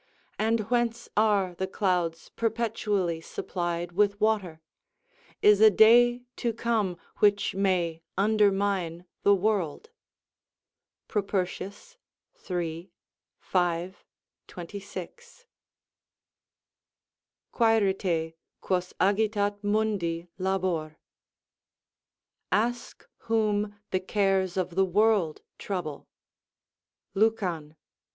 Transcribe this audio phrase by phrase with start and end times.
[0.39, 4.59] and whence are the clouds perpetually supplied with water?
[5.43, 9.91] is a day to come which may undermine the world?"
[11.07, 11.97] Propertius,
[12.49, 12.91] iii.
[13.41, 14.03] 5,
[14.47, 15.45] 26.]
[17.53, 20.97] "Quaerite, quos agitat mundi labor."
[22.51, 26.07] ["Ask whom the cares of the world trouble"
[27.13, 27.75] Lucan, i.